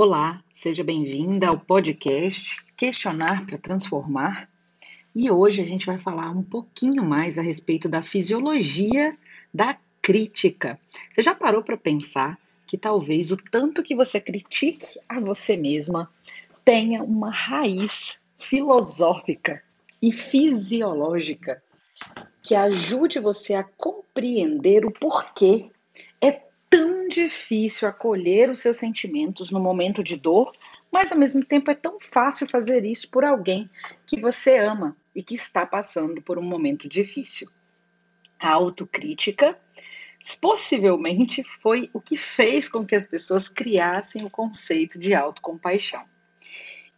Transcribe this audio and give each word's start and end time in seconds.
Olá, 0.00 0.44
seja 0.52 0.84
bem-vinda 0.84 1.48
ao 1.48 1.58
podcast 1.58 2.64
Questionar 2.76 3.44
para 3.44 3.58
Transformar. 3.58 4.48
E 5.12 5.28
hoje 5.28 5.60
a 5.60 5.64
gente 5.64 5.84
vai 5.84 5.98
falar 5.98 6.30
um 6.30 6.40
pouquinho 6.40 7.02
mais 7.02 7.36
a 7.36 7.42
respeito 7.42 7.88
da 7.88 8.00
fisiologia 8.00 9.18
da 9.52 9.76
crítica. 10.00 10.78
Você 11.10 11.20
já 11.20 11.34
parou 11.34 11.64
para 11.64 11.76
pensar 11.76 12.38
que 12.64 12.78
talvez 12.78 13.32
o 13.32 13.36
tanto 13.36 13.82
que 13.82 13.96
você 13.96 14.20
critique 14.20 15.00
a 15.08 15.18
você 15.18 15.56
mesma 15.56 16.08
tenha 16.64 17.02
uma 17.02 17.32
raiz 17.32 18.24
filosófica 18.38 19.60
e 20.00 20.12
fisiológica 20.12 21.60
que 22.40 22.54
ajude 22.54 23.18
você 23.18 23.54
a 23.54 23.64
compreender 23.64 24.86
o 24.86 24.92
porquê 24.92 25.68
difícil 27.08 27.88
acolher 27.88 28.50
os 28.50 28.60
seus 28.60 28.76
sentimentos 28.76 29.50
no 29.50 29.58
momento 29.58 30.02
de 30.02 30.16
dor, 30.16 30.52
mas 30.92 31.10
ao 31.10 31.18
mesmo 31.18 31.44
tempo 31.44 31.70
é 31.70 31.74
tão 31.74 31.98
fácil 31.98 32.48
fazer 32.48 32.84
isso 32.84 33.10
por 33.10 33.24
alguém 33.24 33.68
que 34.06 34.20
você 34.20 34.58
ama 34.58 34.96
e 35.14 35.22
que 35.22 35.34
está 35.34 35.66
passando 35.66 36.22
por 36.22 36.38
um 36.38 36.42
momento 36.42 36.88
difícil. 36.88 37.48
A 38.38 38.50
autocrítica 38.50 39.58
possivelmente 40.40 41.42
foi 41.42 41.90
o 41.92 42.00
que 42.00 42.16
fez 42.16 42.68
com 42.68 42.84
que 42.84 42.94
as 42.94 43.06
pessoas 43.06 43.48
criassem 43.48 44.24
o 44.24 44.30
conceito 44.30 44.98
de 44.98 45.14
autocompaixão. 45.14 46.04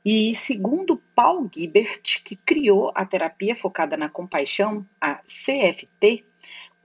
E 0.04 0.34
segundo 0.34 0.96
Paul 1.14 1.48
Gibert, 1.54 2.22
que 2.24 2.34
criou 2.34 2.90
a 2.94 3.04
terapia 3.04 3.54
focada 3.54 3.96
na 3.96 4.08
compaixão, 4.08 4.86
a 5.00 5.16
CFT, 5.16 6.24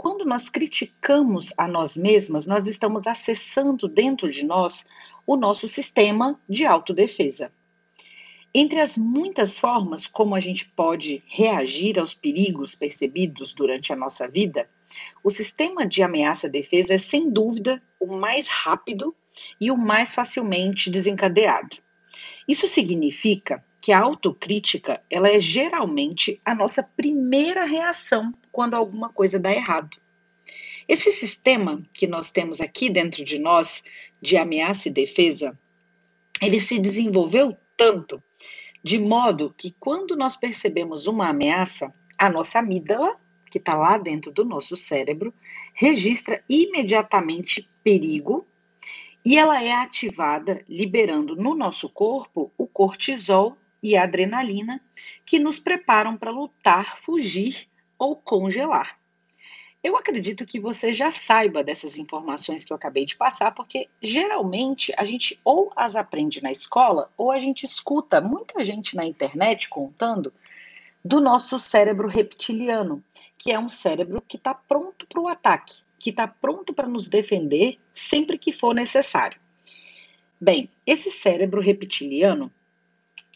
quando 0.05 0.23
nós 0.23 0.49
criticamos 0.49 1.51
a 1.57 1.67
nós 1.67 1.97
mesmas, 1.97 2.45
nós 2.45 2.67
estamos 2.67 3.07
acessando 3.07 3.87
dentro 3.87 4.29
de 4.29 4.45
nós 4.45 4.87
o 5.25 5.35
nosso 5.35 5.67
sistema 5.67 6.39
de 6.47 6.63
autodefesa. 6.63 7.51
Entre 8.53 8.79
as 8.79 8.99
muitas 8.99 9.57
formas 9.57 10.05
como 10.05 10.35
a 10.35 10.39
gente 10.39 10.69
pode 10.69 11.23
reagir 11.25 11.97
aos 11.97 12.13
perigos 12.13 12.75
percebidos 12.75 13.51
durante 13.51 13.91
a 13.91 13.95
nossa 13.95 14.27
vida, 14.27 14.69
o 15.23 15.31
sistema 15.31 15.87
de 15.87 16.03
ameaça-defesa 16.03 16.93
é 16.93 16.99
sem 16.99 17.27
dúvida 17.31 17.81
o 17.99 18.15
mais 18.15 18.47
rápido 18.47 19.15
e 19.59 19.71
o 19.71 19.75
mais 19.75 20.13
facilmente 20.13 20.91
desencadeado. 20.91 21.77
Isso 22.47 22.67
significa 22.67 23.63
que 23.81 23.91
a 23.91 23.99
autocrítica 23.99 25.01
ela 25.09 25.29
é 25.29 25.39
geralmente 25.39 26.41
a 26.43 26.55
nossa 26.55 26.83
primeira 26.95 27.65
reação 27.65 28.33
quando 28.51 28.73
alguma 28.73 29.09
coisa 29.09 29.39
dá 29.39 29.51
errado. 29.51 29.97
Esse 30.87 31.11
sistema 31.11 31.81
que 31.93 32.05
nós 32.07 32.29
temos 32.29 32.61
aqui 32.61 32.89
dentro 32.89 33.23
de 33.23 33.39
nós, 33.39 33.83
de 34.21 34.37
ameaça 34.37 34.89
e 34.89 34.91
defesa, 34.91 35.57
ele 36.41 36.59
se 36.59 36.79
desenvolveu 36.79 37.55
tanto, 37.75 38.21
de 38.83 38.99
modo 38.99 39.53
que 39.57 39.75
quando 39.79 40.15
nós 40.15 40.35
percebemos 40.35 41.07
uma 41.07 41.29
ameaça, 41.29 41.93
a 42.17 42.29
nossa 42.29 42.59
amígdala, 42.59 43.19
que 43.49 43.57
está 43.57 43.75
lá 43.75 43.97
dentro 43.97 44.31
do 44.31 44.43
nosso 44.43 44.75
cérebro, 44.75 45.33
registra 45.73 46.43
imediatamente 46.47 47.69
perigo 47.83 48.44
e 49.25 49.39
ela 49.39 49.61
é 49.61 49.71
ativada 49.71 50.63
liberando 50.69 51.35
no 51.35 51.55
nosso 51.55 51.89
corpo 51.89 52.53
o 52.55 52.67
cortisol 52.67 53.57
e 53.81 53.97
a 53.97 54.03
adrenalina 54.03 54.79
que 55.25 55.39
nos 55.39 55.57
preparam 55.57 56.15
para 56.15 56.29
lutar, 56.29 56.95
fugir 56.97 57.67
ou 57.97 58.15
congelar. 58.15 58.99
Eu 59.83 59.95
acredito 59.97 60.45
que 60.45 60.59
você 60.59 60.91
já 60.93 61.11
saiba 61.11 61.63
dessas 61.63 61.97
informações 61.97 62.63
que 62.63 62.73
eu 62.73 62.77
acabei 62.77 63.05
de 63.05 63.15
passar, 63.15 63.51
porque 63.51 63.87
geralmente 64.01 64.91
a 64.97 65.05
gente 65.05 65.39
ou 65.43 65.71
as 65.75 65.95
aprende 65.95 66.41
na 66.41 66.51
escola 66.51 67.11
ou 67.17 67.31
a 67.31 67.37
gente 67.39 67.65
escuta 67.65 68.21
muita 68.21 68.63
gente 68.63 68.95
na 68.95 69.05
internet 69.05 69.69
contando 69.69 70.33
do 71.05 71.21
nosso 71.21 71.59
cérebro 71.59 72.07
reptiliano, 72.07 73.03
que 73.37 73.51
é 73.51 73.59
um 73.59 73.69
cérebro 73.69 74.23
que 74.27 74.37
está 74.37 74.55
pronto 74.55 75.05
para 75.05 75.21
o 75.21 75.27
ataque, 75.27 75.83
que 75.99 76.09
está 76.09 76.27
pronto 76.27 76.73
para 76.73 76.87
nos 76.87 77.07
defender 77.07 77.77
sempre 77.93 78.39
que 78.39 78.51
for 78.51 78.73
necessário. 78.73 79.39
Bem, 80.41 80.67
esse 80.83 81.11
cérebro 81.11 81.61
reptiliano 81.61 82.51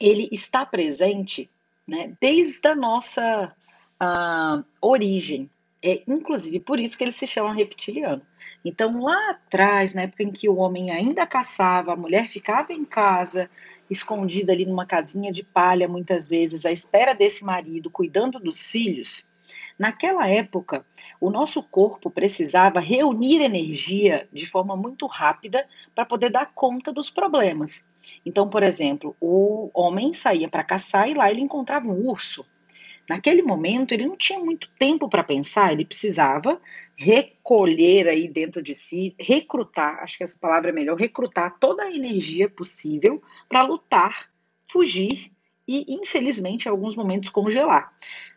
ele 0.02 0.28
está 0.32 0.66
presente 0.66 1.48
né, 1.88 2.18
desde 2.20 2.68
a 2.68 2.74
nossa 2.74 3.56
a 4.00 4.64
origem. 4.82 5.48
É 5.84 6.02
inclusive 6.08 6.60
por 6.60 6.80
isso 6.80 6.98
que 6.98 7.04
ele 7.04 7.12
se 7.12 7.28
chama 7.28 7.54
reptiliano. 7.54 8.22
Então, 8.66 9.02
lá 9.02 9.32
atrás, 9.32 9.94
na 9.94 10.02
época 10.04 10.24
em 10.24 10.32
que 10.32 10.50
o 10.50 10.56
homem 10.56 10.90
ainda 10.92 11.28
caçava, 11.28 11.94
a 11.94 11.96
mulher 11.96 12.28
ficava 12.28 12.74
em 12.74 12.84
casa, 12.84 13.50
escondida 13.90 14.54
ali 14.54 14.66
numa 14.66 14.86
casinha 14.86 15.32
de 15.32 15.44
palha, 15.44 15.88
muitas 15.88 16.30
vezes, 16.30 16.66
à 16.66 16.72
espera 16.72 17.14
desse 17.14 17.44
marido, 17.44 17.90
cuidando 17.90 18.40
dos 18.40 18.70
filhos. 18.70 19.30
Naquela 19.78 20.28
época, 20.28 20.86
o 21.20 21.30
nosso 21.30 21.64
corpo 21.64 22.10
precisava 22.10 22.80
reunir 22.80 23.42
energia 23.42 24.28
de 24.32 24.46
forma 24.46 24.76
muito 24.76 25.08
rápida 25.08 25.68
para 25.96 26.06
poder 26.06 26.30
dar 26.30 26.54
conta 26.54 26.92
dos 26.92 27.10
problemas. 27.10 27.92
Então, 28.26 28.50
por 28.50 28.62
exemplo, 28.62 29.16
o 29.20 29.70
homem 29.74 30.14
saía 30.14 30.48
para 30.48 30.64
caçar 30.64 31.10
e 31.10 31.14
lá 31.14 31.32
ele 31.32 31.42
encontrava 31.42 31.88
um 31.88 32.08
urso. 32.08 32.46
Naquele 33.10 33.42
momento, 33.42 33.92
ele 33.92 34.06
não 34.06 34.16
tinha 34.16 34.38
muito 34.40 34.70
tempo 34.78 35.10
para 35.10 35.24
pensar, 35.24 35.74
ele 35.74 35.84
precisava 35.84 36.62
recolher 36.96 38.08
aí 38.08 38.28
dentro 38.28 38.62
de 38.62 38.76
si, 38.76 39.16
recrutar, 39.20 40.04
acho 40.04 40.20
que 40.20 40.24
essa 40.24 40.38
palavra 40.40 40.70
é 40.70 40.74
melhor, 40.74 40.96
recrutar 40.96 41.58
toda 41.60 41.84
a 41.84 41.92
energia 41.92 42.48
possível 42.48 43.20
para 43.50 43.64
lutar, 43.64 44.30
fugir 44.72 45.32
e, 45.68 45.92
infelizmente, 45.92 46.68
em 46.68 46.70
alguns 46.70 46.96
momentos 46.96 47.32
congelar. 47.32 47.92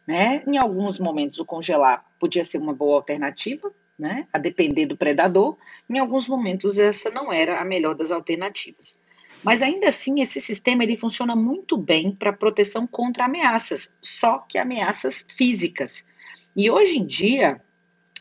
Né? 0.09 0.43
Em 0.47 0.57
alguns 0.57 0.99
momentos, 0.99 1.39
o 1.39 1.45
congelar 1.45 2.07
podia 2.19 2.45
ser 2.45 2.57
uma 2.57 2.73
boa 2.73 2.97
alternativa, 2.97 3.71
né? 3.99 4.27
a 4.33 4.39
depender 4.39 4.87
do 4.87 4.97
predador, 4.97 5.59
em 5.89 5.99
alguns 5.99 6.27
momentos, 6.27 6.79
essa 6.79 7.11
não 7.11 7.31
era 7.31 7.61
a 7.61 7.65
melhor 7.65 7.95
das 7.95 8.11
alternativas. 8.11 9.03
Mas 9.43 9.61
ainda 9.61 9.89
assim, 9.89 10.21
esse 10.21 10.41
sistema 10.41 10.85
ele 10.85 10.97
funciona 10.97 11.35
muito 11.35 11.77
bem 11.77 12.13
para 12.13 12.33
proteção 12.33 12.87
contra 12.87 13.25
ameaças, 13.25 13.99
só 14.03 14.39
que 14.39 14.57
ameaças 14.57 15.27
físicas. 15.37 16.09
E 16.55 16.71
hoje 16.71 16.99
em 16.99 17.07
dia, 17.07 17.61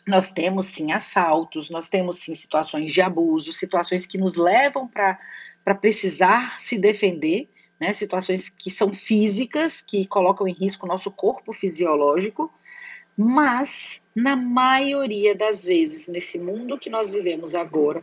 nós 0.06 0.32
temos 0.32 0.66
sim 0.66 0.90
assaltos, 0.90 1.70
nós 1.70 1.88
temos 1.88 2.18
sim 2.18 2.34
situações 2.34 2.92
de 2.92 3.00
abuso, 3.00 3.52
situações 3.52 4.04
que 4.04 4.18
nos 4.18 4.36
levam 4.36 4.88
para 4.88 5.74
precisar 5.80 6.58
se 6.58 6.78
defender, 6.78 7.48
né? 7.78 7.92
situações 7.92 8.48
que 8.48 8.70
são 8.70 8.92
físicas, 8.92 9.80
que 9.80 10.06
colocam 10.06 10.48
em 10.48 10.52
risco 10.52 10.86
o 10.86 10.88
nosso 10.88 11.10
corpo 11.10 11.52
fisiológico, 11.52 12.52
mas 13.16 14.08
na 14.14 14.34
maioria 14.34 15.34
das 15.34 15.64
vezes, 15.64 16.08
nesse 16.08 16.38
mundo 16.38 16.78
que 16.78 16.90
nós 16.90 17.12
vivemos 17.12 17.54
agora, 17.54 18.02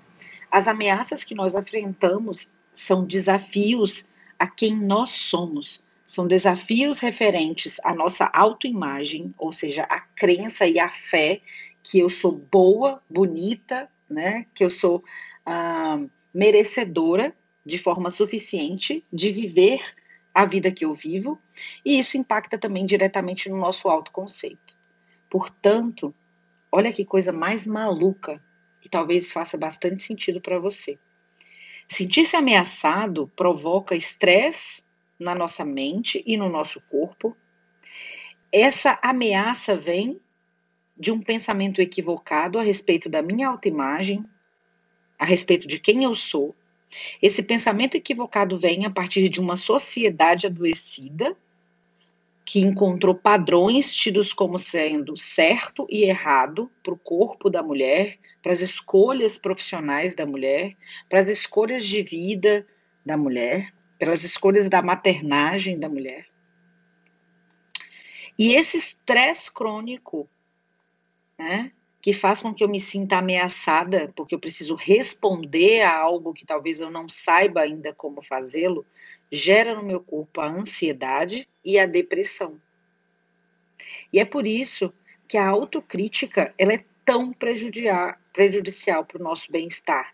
as 0.51 0.67
ameaças 0.67 1.23
que 1.23 1.35
nós 1.35 1.55
enfrentamos 1.55 2.55
são 2.79 3.05
desafios 3.05 4.09
a 4.37 4.47
quem 4.47 4.75
nós 4.75 5.09
somos. 5.09 5.83
São 6.05 6.27
desafios 6.27 6.99
referentes 6.99 7.79
à 7.85 7.93
nossa 7.93 8.25
autoimagem, 8.33 9.33
ou 9.37 9.51
seja, 9.51 9.83
a 9.83 9.99
crença 9.99 10.65
e 10.65 10.79
a 10.79 10.89
fé 10.89 11.41
que 11.83 11.99
eu 11.99 12.09
sou 12.09 12.37
boa, 12.51 13.03
bonita, 13.09 13.89
né? 14.09 14.45
Que 14.55 14.63
eu 14.63 14.69
sou 14.69 15.03
ah, 15.45 15.99
merecedora 16.33 17.35
de 17.65 17.77
forma 17.77 18.09
suficiente 18.09 19.05
de 19.11 19.31
viver 19.31 19.81
a 20.33 20.45
vida 20.45 20.71
que 20.71 20.85
eu 20.85 20.93
vivo, 20.93 21.37
e 21.83 21.99
isso 21.99 22.17
impacta 22.17 22.57
também 22.57 22.85
diretamente 22.85 23.49
no 23.49 23.57
nosso 23.57 23.89
autoconceito. 23.89 24.77
Portanto, 25.29 26.15
olha 26.71 26.93
que 26.93 27.03
coisa 27.03 27.31
mais 27.31 27.67
maluca 27.67 28.41
e 28.83 28.89
talvez 28.89 29.31
faça 29.31 29.57
bastante 29.57 30.01
sentido 30.01 30.39
para 30.39 30.59
você. 30.59 30.97
Sentir-se 31.91 32.35
ameaçado 32.35 33.31
provoca 33.35 33.95
estresse 33.95 34.83
na 35.19 35.33
nossa 35.33 35.65
mente 35.65 36.23
e 36.25 36.37
no 36.37 36.47
nosso 36.47 36.79
corpo. 36.87 37.35
Essa 38.51 38.99
ameaça 39.01 39.75
vem 39.75 40.21
de 40.95 41.11
um 41.11 41.19
pensamento 41.19 41.81
equivocado 41.81 42.59
a 42.59 42.61
respeito 42.61 43.09
da 43.09 43.23
minha 43.23 43.47
autoimagem, 43.47 44.23
a 45.17 45.25
respeito 45.25 45.67
de 45.67 45.79
quem 45.79 46.03
eu 46.03 46.13
sou. 46.13 46.55
Esse 47.21 47.41
pensamento 47.41 47.95
equivocado 47.95 48.55
vem 48.55 48.85
a 48.85 48.91
partir 48.91 49.27
de 49.27 49.39
uma 49.39 49.55
sociedade 49.55 50.45
adoecida 50.45 51.35
que 52.49 52.61
encontrou 52.61 53.13
padrões 53.13 53.93
tidos 53.93 54.33
como 54.33 54.57
sendo 54.57 55.15
certo 55.15 55.85
e 55.87 56.03
errado 56.03 56.67
para 56.81 56.95
o 56.95 56.97
corpo 56.97 57.47
da 57.47 57.61
mulher, 57.61 58.17
para 58.41 58.51
as 58.51 58.59
escolhas 58.59 59.37
profissionais 59.37 60.15
da 60.15 60.25
mulher, 60.25 60.75
para 61.07 61.19
as 61.19 61.27
escolhas 61.27 61.85
de 61.85 62.01
vida 62.01 62.65
da 63.05 63.15
mulher, 63.15 63.71
pelas 63.99 64.23
escolhas 64.23 64.67
da 64.67 64.81
maternagem 64.81 65.77
da 65.77 65.87
mulher. 65.87 66.25
E 68.35 68.53
esse 68.55 68.77
estresse 68.77 69.53
crônico, 69.53 70.27
né, 71.37 71.71
que 72.01 72.13
faz 72.13 72.41
com 72.41 72.53
que 72.53 72.63
eu 72.63 72.69
me 72.69 72.79
sinta 72.79 73.17
ameaçada, 73.17 74.11
porque 74.15 74.33
eu 74.33 74.39
preciso 74.39 74.75
responder 74.75 75.81
a 75.81 75.97
algo 75.97 76.33
que 76.33 76.45
talvez 76.45 76.79
eu 76.79 76.89
não 76.89 77.09
saiba 77.09 77.61
ainda 77.61 77.93
como 77.93 78.21
fazê-lo, 78.21 78.85
gera 79.31 79.75
no 79.75 79.83
meu 79.83 79.99
corpo 79.99 80.39
a 80.39 80.47
ansiedade 80.47 81.47
e 81.63 81.77
a 81.77 81.85
depressão. 81.85 82.59
E 84.11 84.19
é 84.19 84.25
por 84.25 84.47
isso 84.47 84.93
que 85.27 85.37
a 85.37 85.47
autocrítica 85.47 86.53
ela 86.57 86.73
é 86.73 86.83
tão 87.05 87.33
prejudicial 87.33 89.05
para 89.05 89.19
o 89.19 89.23
nosso 89.23 89.51
bem-estar. 89.51 90.13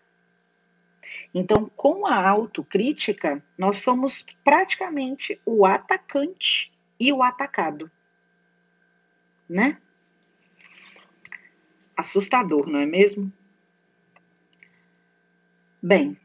Então, 1.32 1.70
com 1.76 2.06
a 2.06 2.28
autocrítica, 2.28 3.42
nós 3.56 3.76
somos 3.76 4.26
praticamente 4.42 5.40
o 5.46 5.64
atacante 5.64 6.72
e 6.98 7.12
o 7.12 7.22
atacado, 7.22 7.90
né? 9.48 9.78
Assustador, 11.96 12.68
não 12.68 12.78
é 12.78 12.86
mesmo? 12.86 13.32
Bem, 15.82 16.18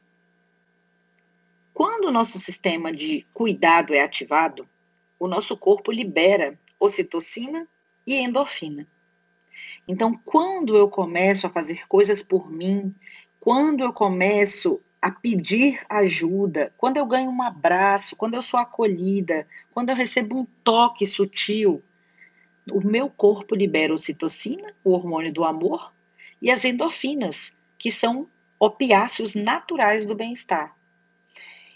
quando 1.74 2.06
o 2.06 2.12
nosso 2.12 2.38
sistema 2.38 2.92
de 2.92 3.26
cuidado 3.34 3.94
é 3.94 4.02
ativado, 4.02 4.68
o 5.20 5.28
nosso 5.28 5.56
corpo 5.56 5.92
libera 5.92 6.60
ocitocina 6.80 7.68
e 8.06 8.16
endorfina. 8.16 8.88
Então, 9.88 10.20
quando 10.26 10.76
eu 10.76 10.90
começo 10.90 11.48
a 11.48 11.50
fazer 11.50 11.88
coisas 11.88 12.22
por 12.22 12.52
mim, 12.52 12.94
quando 13.40 13.84
eu 13.84 13.94
começo 13.94 14.82
a 15.02 15.10
pedir 15.10 15.82
ajuda, 15.90 16.74
quando 16.78 16.98
eu 16.98 17.06
ganho 17.06 17.32
um 17.32 17.42
abraço, 17.42 18.16
quando 18.16 18.36
eu 18.36 18.42
sou 18.42 18.60
acolhida, 18.60 19.48
quando 19.72 19.90
eu 19.90 19.96
recebo 19.96 20.40
um 20.40 20.46
toque 20.64 21.06
sutil, 21.06 21.84
o 22.70 22.86
meu 22.86 23.10
corpo 23.10 23.56
libera 23.56 23.94
ocitocina, 23.94 24.74
o 24.84 24.92
hormônio 24.92 25.34
do 25.34 25.44
amor, 25.44 25.94
e 26.42 26.50
as 26.50 26.66
endorfinas, 26.66 27.62
que 27.78 27.90
são 27.90 28.28
opiáceos 28.60 29.36
naturais 29.36 30.06
do 30.06 30.16
bem-estar. 30.16 30.76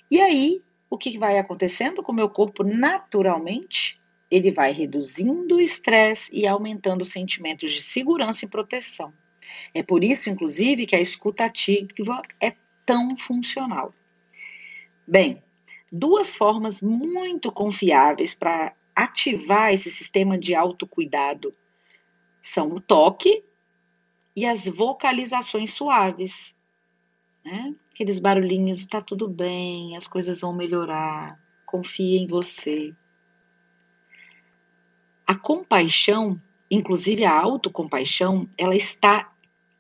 E 0.10 0.22
aí, 0.22 0.62
o 0.90 0.98
que 0.98 1.18
vai 1.18 1.38
acontecendo 1.38 2.04
com 2.04 2.12
o 2.12 2.16
meu 2.16 2.30
corpo 2.30 2.64
naturalmente? 2.64 4.02
Ele 4.30 4.52
vai 4.52 4.72
reduzindo 4.72 5.56
o 5.56 5.62
estresse 5.62 6.36
e 6.38 6.46
aumentando 6.46 7.02
os 7.02 7.10
sentimentos 7.10 7.72
de 7.72 7.82
segurança 7.82 8.46
e 8.46 8.50
proteção. 8.50 9.14
É 9.74 9.84
por 9.84 10.04
isso, 10.04 10.30
inclusive, 10.30 10.86
que 10.86 10.96
a 10.96 11.02
escuta 11.02 11.46
ativa 11.46 12.22
é 12.40 12.56
tão 12.86 13.16
funcional. 13.16 13.94
Bem, 15.08 15.44
duas 15.92 16.36
formas 16.36 16.82
muito 16.82 17.52
confiáveis 17.52 18.34
para 18.34 18.74
ativar 18.96 19.74
esse 19.74 19.92
sistema 19.92 20.38
de 20.38 20.56
autocuidado 20.56 21.54
são 22.42 22.72
o 22.74 22.80
toque 22.80 23.44
e 24.36 24.46
as 24.46 24.68
vocalizações 24.68 25.72
suaves. 25.72 26.62
Né? 27.44 27.76
Aqueles 27.92 28.20
barulhinhos, 28.20 28.80
está 28.80 29.02
tudo 29.02 29.28
bem, 29.28 29.96
as 29.96 30.08
coisas 30.08 30.42
vão 30.42 30.54
melhorar, 30.54 31.40
confie 31.66 32.18
em 32.18 32.28
você. 32.28 32.94
A 35.28 35.36
compaixão, 35.36 36.40
inclusive 36.70 37.26
a 37.26 37.34
autocompaixão, 37.38 38.48
ela 38.58 38.76
está 38.76 39.32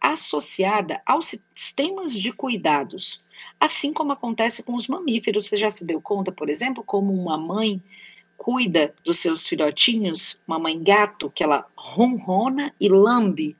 associada 0.01 1.01
aos 1.06 1.27
sistemas 1.27 2.13
de 2.13 2.31
cuidados, 2.31 3.23
assim 3.59 3.91
como 3.91 4.11
acontece 4.11 4.63
com 4.63 4.75
os 4.75 4.88
mamíferos. 4.88 5.47
Você 5.47 5.57
já 5.57 5.69
se 5.69 5.85
deu 5.85 6.01
conta, 6.01 6.31
por 6.31 6.50
exemplo, 6.50 6.83
como 6.83 7.13
uma 7.13 7.38
mãe 7.38 7.81
cuida 8.37 8.93
dos 9.03 9.19
seus 9.19 9.47
filhotinhos, 9.47 10.43
uma 10.47 10.59
mãe 10.59 10.81
gato, 10.81 11.29
que 11.29 11.43
ela 11.43 11.67
ronrona 11.75 12.73
e 12.79 12.89
lambe. 12.89 13.57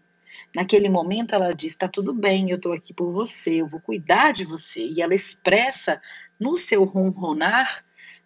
Naquele 0.54 0.90
momento 0.90 1.36
ela 1.36 1.54
diz: 1.54 1.72
está 1.72 1.88
tudo 1.88 2.14
bem, 2.14 2.50
eu 2.50 2.58
estou 2.58 2.72
aqui 2.72 2.94
por 2.94 3.12
você, 3.12 3.62
eu 3.62 3.68
vou 3.68 3.80
cuidar 3.80 4.32
de 4.32 4.46
você. 4.46 4.88
E 4.88 5.02
ela 5.02 5.14
expressa 5.14 6.02
no 6.40 6.58
seu 6.58 6.84
ronronar 6.84 7.84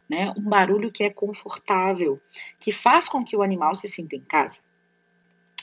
né, 0.08 0.34
um 0.38 0.44
barulho 0.44 0.92
que 0.92 1.04
é 1.04 1.10
confortável, 1.10 2.20
que 2.60 2.72
faz 2.72 3.08
com 3.08 3.24
que 3.24 3.36
o 3.36 3.44
animal 3.44 3.76
se 3.76 3.88
sinta 3.88 4.16
em 4.16 4.22
casa. 4.22 4.62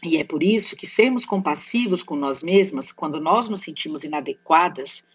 E 0.03 0.19
é 0.19 0.25
por 0.25 0.43
isso 0.43 0.77
que 0.77 0.87
sermos 0.87 1.25
compassivos 1.25 2.03
com 2.03 2.15
nós 2.15 2.43
mesmas, 2.43 2.93
quando 2.93 3.21
nós 3.21 3.49
nos 3.49 3.63
sentimos 3.63 4.05
inadequadas, 4.05 5.09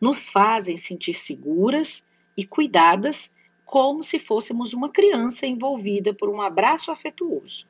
nos 0.00 0.28
fazem 0.28 0.76
sentir 0.76 1.14
seguras 1.14 2.10
e 2.36 2.44
cuidadas 2.44 3.37
como 3.68 4.02
se 4.02 4.18
fôssemos 4.18 4.72
uma 4.72 4.88
criança 4.88 5.46
envolvida 5.46 6.14
por 6.14 6.30
um 6.30 6.40
abraço 6.40 6.90
afetuoso. 6.90 7.66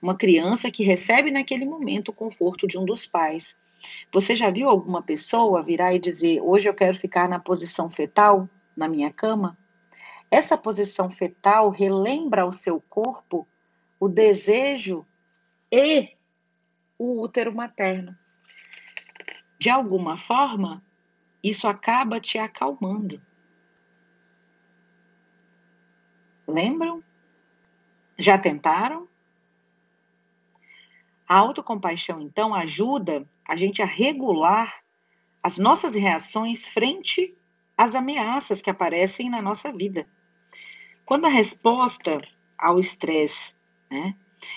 Uma 0.00 0.14
criança 0.14 0.70
que 0.70 0.84
recebe 0.84 1.30
naquele 1.30 1.64
momento 1.64 2.10
o 2.10 2.12
conforto 2.12 2.66
de 2.66 2.76
um 2.76 2.84
dos 2.84 3.06
pais. 3.06 3.64
Você 4.12 4.36
já 4.36 4.50
viu 4.50 4.68
alguma 4.68 5.00
pessoa 5.00 5.62
virar 5.62 5.94
e 5.94 5.98
dizer: 5.98 6.42
Hoje 6.42 6.68
eu 6.68 6.74
quero 6.74 6.94
ficar 6.94 7.30
na 7.30 7.40
posição 7.40 7.90
fetal, 7.90 8.46
na 8.76 8.86
minha 8.86 9.10
cama? 9.10 9.56
Essa 10.30 10.58
posição 10.58 11.10
fetal 11.10 11.70
relembra 11.70 12.42
ao 12.42 12.52
seu 12.52 12.78
corpo 12.78 13.48
o 13.98 14.08
desejo 14.08 15.06
e 15.72 16.10
o 16.98 17.22
útero 17.22 17.54
materno. 17.54 18.14
De 19.58 19.70
alguma 19.70 20.14
forma, 20.14 20.84
isso 21.42 21.66
acaba 21.66 22.20
te 22.20 22.36
acalmando. 22.36 23.18
Lembram? 26.52 27.02
Já 28.18 28.36
tentaram? 28.36 29.08
A 31.26 31.38
autocompaixão, 31.38 32.20
então, 32.20 32.54
ajuda 32.54 33.26
a 33.48 33.56
gente 33.56 33.80
a 33.80 33.86
regular 33.86 34.82
as 35.42 35.56
nossas 35.56 35.94
reações 35.94 36.68
frente 36.68 37.34
às 37.76 37.94
ameaças 37.94 38.60
que 38.60 38.68
aparecem 38.68 39.30
na 39.30 39.40
nossa 39.40 39.72
vida. 39.72 40.06
Quando 41.06 41.24
a 41.24 41.30
resposta 41.30 42.20
ao 42.58 42.78
estresse 42.78 43.62
né, 43.90 44.14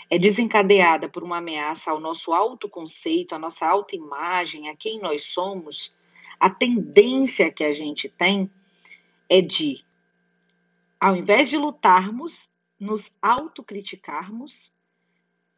é 0.10 0.20
desencadeada 0.20 1.08
por 1.08 1.24
uma 1.24 1.38
ameaça 1.38 1.92
ao 1.92 2.00
nosso 2.00 2.34
autoconceito, 2.34 3.34
à 3.34 3.40
nossa 3.40 3.68
autoimagem, 3.68 4.68
a 4.70 4.76
quem 4.76 5.00
nós 5.00 5.24
somos, 5.24 5.96
a 6.38 6.50
tendência 6.50 7.52
que 7.52 7.64
a 7.64 7.72
gente 7.72 8.10
tem 8.10 8.52
é 9.30 9.42
de 9.42 9.86
ao 11.00 11.16
invés 11.16 11.50
de 11.50 11.58
lutarmos, 11.58 12.54
nos 12.80 13.18
autocriticarmos, 13.22 14.74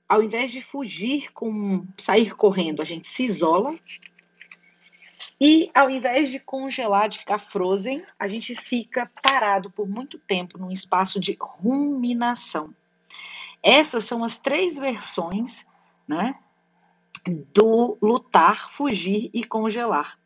ao 0.08 0.24
invés 0.24 0.52
de 0.52 0.62
fugir 0.62 1.32
com 1.34 1.86
sair 1.98 2.36
correndo, 2.36 2.82
a 2.82 2.86
gente 2.86 3.08
se 3.08 3.24
isola. 3.24 3.78
E 5.40 5.70
ao 5.74 5.90
invés 5.90 6.32
de 6.32 6.40
congelar, 6.40 7.10
de 7.10 7.20
ficar 7.20 7.40
frozen, 7.40 8.04
a 8.18 8.28
gente 8.28 8.56
fica 8.56 9.12
parado 9.22 9.70
por 9.70 9.88
muito 9.88 10.18
tempo 10.18 10.58
num 10.58 10.72
espaço 10.72 11.20
de 11.20 11.38
ruminação. 11.40 12.74
Essas 13.62 14.06
são 14.06 14.24
as 14.24 14.40
três 14.40 14.78
versões, 14.78 15.72
né, 16.08 16.40
do 17.54 17.98
lutar, 18.02 18.72
fugir 18.72 19.30
e 19.34 19.44
congelar. 19.44 20.18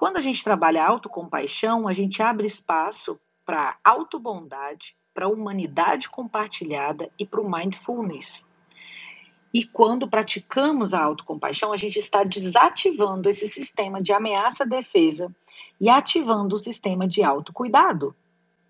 Quando 0.00 0.16
a 0.16 0.20
gente 0.20 0.42
trabalha 0.42 0.82
a 0.82 0.88
autocompaixão, 0.88 1.86
a 1.86 1.92
gente 1.92 2.22
abre 2.22 2.46
espaço 2.46 3.20
para 3.44 3.76
autobondade, 3.84 4.96
para 5.12 5.26
a 5.26 5.28
humanidade 5.28 6.08
compartilhada 6.08 7.10
e 7.18 7.26
para 7.26 7.38
o 7.38 7.50
mindfulness. 7.50 8.48
E 9.52 9.62
quando 9.62 10.08
praticamos 10.08 10.94
a 10.94 11.04
autocompaixão, 11.04 11.70
a 11.70 11.76
gente 11.76 11.98
está 11.98 12.24
desativando 12.24 13.28
esse 13.28 13.46
sistema 13.46 14.00
de 14.00 14.10
ameaça-defesa 14.10 15.30
e 15.78 15.90
ativando 15.90 16.54
o 16.54 16.58
sistema 16.58 17.06
de 17.06 17.22
autocuidado, 17.22 18.16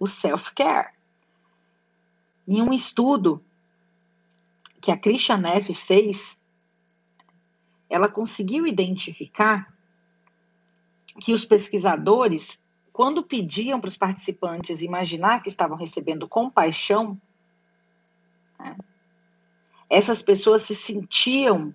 o 0.01 0.09
self-care. 0.09 0.95
Em 2.49 2.61
um 2.61 2.73
estudo 2.73 3.41
que 4.81 4.91
a 4.91 4.99
Christian 4.99 5.37
Neff 5.37 5.73
fez, 5.75 6.45
ela 7.89 8.09
conseguiu 8.09 8.67
identificar 8.67 9.73
que 11.19 11.33
os 11.33 11.45
pesquisadores, 11.45 12.69
quando 12.93 13.23
pediam 13.23 13.81
para 13.81 13.89
os 13.89 13.97
participantes 13.97 14.83
imaginar 14.83 15.43
que 15.43 15.49
estavam 15.49 15.77
recebendo 15.77 16.29
compaixão, 16.29 17.21
né, 18.59 18.77
essas 19.89 20.23
pessoas 20.23 20.63
se 20.63 20.75
sentiam 20.75 21.75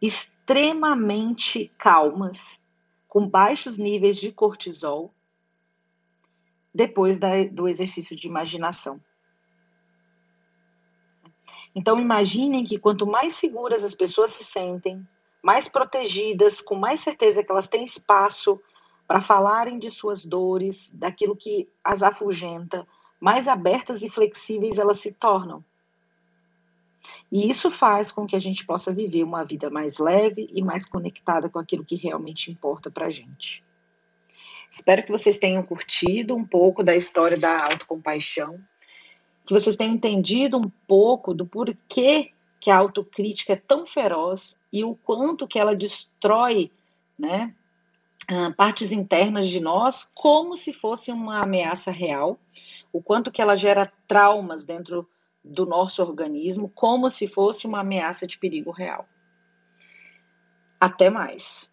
extremamente 0.00 1.72
calmas, 1.78 2.68
com 3.08 3.28
baixos 3.28 3.78
níveis 3.78 4.16
de 4.16 4.32
cortisol, 4.32 5.14
depois 6.74 7.18
da, 7.18 7.44
do 7.44 7.68
exercício 7.68 8.16
de 8.16 8.26
imaginação. 8.26 9.00
Então, 11.74 12.00
imaginem 12.00 12.64
que 12.64 12.78
quanto 12.78 13.06
mais 13.06 13.34
seguras 13.34 13.84
as 13.84 13.94
pessoas 13.94 14.30
se 14.30 14.44
sentem, 14.44 15.06
mais 15.42 15.68
protegidas, 15.68 16.60
com 16.60 16.76
mais 16.76 17.00
certeza 17.00 17.42
que 17.42 17.50
elas 17.50 17.68
têm 17.68 17.82
espaço 17.82 18.60
para 19.06 19.20
falarem 19.20 19.78
de 19.78 19.90
suas 19.90 20.24
dores, 20.24 20.92
daquilo 20.94 21.36
que 21.36 21.68
as 21.82 22.02
afugenta, 22.02 22.86
mais 23.20 23.48
abertas 23.48 24.02
e 24.02 24.08
flexíveis 24.08 24.78
elas 24.78 25.00
se 25.00 25.14
tornam. 25.14 25.64
E 27.30 27.48
isso 27.48 27.70
faz 27.70 28.12
com 28.12 28.26
que 28.26 28.36
a 28.36 28.38
gente 28.38 28.64
possa 28.64 28.94
viver 28.94 29.24
uma 29.24 29.44
vida 29.44 29.68
mais 29.68 29.98
leve 29.98 30.48
e 30.52 30.62
mais 30.62 30.86
conectada 30.86 31.48
com 31.48 31.58
aquilo 31.58 31.84
que 31.84 31.96
realmente 31.96 32.50
importa 32.50 32.90
para 32.90 33.06
a 33.06 33.10
gente. 33.10 33.64
Espero 34.70 35.02
que 35.02 35.10
vocês 35.10 35.38
tenham 35.38 35.62
curtido 35.62 36.34
um 36.34 36.44
pouco 36.44 36.82
da 36.82 36.94
história 36.94 37.36
da 37.36 37.66
autocompaixão, 37.66 38.58
que 39.44 39.52
vocês 39.52 39.76
tenham 39.76 39.94
entendido 39.94 40.56
um 40.56 40.70
pouco 40.86 41.34
do 41.34 41.44
porquê 41.46 42.32
que 42.62 42.70
a 42.70 42.76
autocrítica 42.76 43.54
é 43.54 43.56
tão 43.56 43.84
feroz 43.84 44.64
e 44.72 44.84
o 44.84 44.94
quanto 44.94 45.48
que 45.48 45.58
ela 45.58 45.74
destrói, 45.74 46.70
né, 47.18 47.52
ah, 48.30 48.54
partes 48.56 48.92
internas 48.92 49.48
de 49.48 49.58
nós 49.58 50.12
como 50.14 50.56
se 50.56 50.72
fosse 50.72 51.10
uma 51.10 51.40
ameaça 51.40 51.90
real, 51.90 52.38
o 52.92 53.02
quanto 53.02 53.32
que 53.32 53.42
ela 53.42 53.56
gera 53.56 53.92
traumas 54.06 54.64
dentro 54.64 55.08
do 55.42 55.66
nosso 55.66 56.00
organismo 56.00 56.70
como 56.72 57.10
se 57.10 57.26
fosse 57.26 57.66
uma 57.66 57.80
ameaça 57.80 58.28
de 58.28 58.38
perigo 58.38 58.70
real. 58.70 59.08
Até 60.78 61.10
mais. 61.10 61.71